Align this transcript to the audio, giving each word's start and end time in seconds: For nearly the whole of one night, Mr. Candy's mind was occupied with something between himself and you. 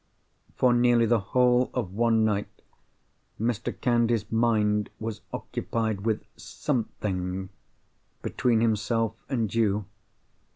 For 0.55 0.73
nearly 0.73 1.05
the 1.05 1.19
whole 1.19 1.69
of 1.75 1.93
one 1.93 2.25
night, 2.25 2.47
Mr. 3.39 3.79
Candy's 3.81 4.31
mind 4.31 4.89
was 4.99 5.21
occupied 5.31 6.07
with 6.07 6.23
something 6.35 7.49
between 8.23 8.61
himself 8.61 9.13
and 9.29 9.53
you. 9.53 9.85